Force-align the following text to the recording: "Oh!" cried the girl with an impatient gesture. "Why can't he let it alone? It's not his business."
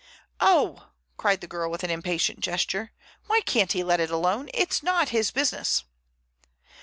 "Oh!" 0.39 0.89
cried 1.15 1.41
the 1.41 1.47
girl 1.47 1.69
with 1.69 1.83
an 1.83 1.91
impatient 1.91 2.39
gesture. 2.39 2.91
"Why 3.27 3.41
can't 3.41 3.73
he 3.73 3.83
let 3.83 3.99
it 3.99 4.09
alone? 4.09 4.49
It's 4.51 4.81
not 4.81 5.09
his 5.09 5.29
business." 5.29 5.83